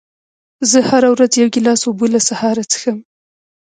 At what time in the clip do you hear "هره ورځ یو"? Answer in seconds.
0.89-1.47